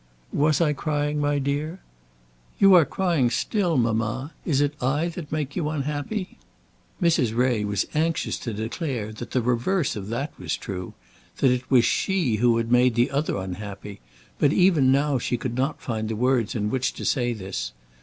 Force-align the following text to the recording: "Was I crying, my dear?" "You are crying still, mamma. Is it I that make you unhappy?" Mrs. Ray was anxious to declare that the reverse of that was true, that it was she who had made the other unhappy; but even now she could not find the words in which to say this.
"Was 0.33 0.59
I 0.61 0.73
crying, 0.73 1.19
my 1.19 1.37
dear?" 1.37 1.79
"You 2.57 2.73
are 2.73 2.85
crying 2.85 3.29
still, 3.29 3.77
mamma. 3.77 4.33
Is 4.45 4.59
it 4.59 4.73
I 4.81 5.09
that 5.09 5.31
make 5.31 5.55
you 5.55 5.69
unhappy?" 5.69 6.39
Mrs. 6.99 7.35
Ray 7.35 7.63
was 7.63 7.85
anxious 7.93 8.39
to 8.39 8.51
declare 8.51 9.13
that 9.13 9.29
the 9.29 9.43
reverse 9.43 9.95
of 9.95 10.07
that 10.07 10.33
was 10.39 10.57
true, 10.57 10.95
that 11.37 11.51
it 11.51 11.69
was 11.69 11.85
she 11.85 12.37
who 12.37 12.57
had 12.57 12.71
made 12.71 12.95
the 12.95 13.11
other 13.11 13.37
unhappy; 13.37 14.01
but 14.39 14.51
even 14.51 14.91
now 14.91 15.19
she 15.19 15.37
could 15.37 15.53
not 15.55 15.83
find 15.83 16.09
the 16.09 16.15
words 16.15 16.55
in 16.55 16.71
which 16.71 16.93
to 16.93 17.05
say 17.05 17.31
this. 17.31 17.71